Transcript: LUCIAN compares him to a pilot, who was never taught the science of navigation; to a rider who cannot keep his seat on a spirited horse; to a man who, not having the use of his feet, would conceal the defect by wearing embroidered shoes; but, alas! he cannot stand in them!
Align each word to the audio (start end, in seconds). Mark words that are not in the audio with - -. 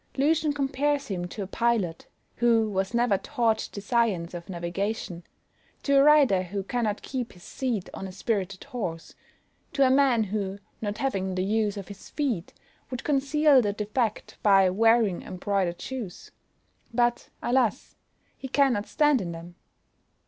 LUCIAN 0.17 0.51
compares 0.53 1.09
him 1.09 1.27
to 1.27 1.43
a 1.43 1.47
pilot, 1.47 2.07
who 2.37 2.67
was 2.71 2.95
never 2.95 3.19
taught 3.19 3.69
the 3.71 3.81
science 3.81 4.33
of 4.33 4.49
navigation; 4.49 5.23
to 5.83 5.93
a 5.93 6.01
rider 6.01 6.41
who 6.41 6.63
cannot 6.63 7.03
keep 7.03 7.33
his 7.33 7.43
seat 7.43 7.87
on 7.93 8.07
a 8.07 8.11
spirited 8.11 8.63
horse; 8.63 9.13
to 9.71 9.85
a 9.85 9.91
man 9.91 10.23
who, 10.23 10.57
not 10.81 10.97
having 10.97 11.35
the 11.35 11.43
use 11.45 11.77
of 11.77 11.87
his 11.87 12.09
feet, 12.09 12.51
would 12.89 13.03
conceal 13.03 13.61
the 13.61 13.73
defect 13.73 14.39
by 14.41 14.67
wearing 14.71 15.21
embroidered 15.21 15.79
shoes; 15.79 16.31
but, 16.91 17.29
alas! 17.43 17.95
he 18.35 18.47
cannot 18.47 18.87
stand 18.87 19.21
in 19.21 19.33
them! 19.33 19.53